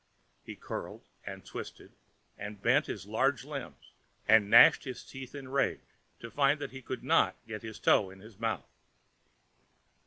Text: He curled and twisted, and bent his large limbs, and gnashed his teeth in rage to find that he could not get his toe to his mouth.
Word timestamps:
He 0.43 0.55
curled 0.55 1.05
and 1.27 1.45
twisted, 1.45 1.91
and 2.35 2.59
bent 2.59 2.87
his 2.87 3.05
large 3.05 3.45
limbs, 3.45 3.93
and 4.27 4.49
gnashed 4.49 4.83
his 4.83 5.03
teeth 5.05 5.35
in 5.35 5.49
rage 5.49 5.85
to 6.21 6.31
find 6.31 6.59
that 6.59 6.71
he 6.71 6.81
could 6.81 7.03
not 7.03 7.35
get 7.47 7.61
his 7.61 7.77
toe 7.77 8.09
to 8.11 8.17
his 8.19 8.39
mouth. 8.39 8.65